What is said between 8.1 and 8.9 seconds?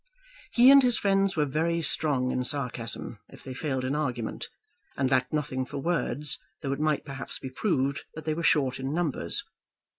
that they were short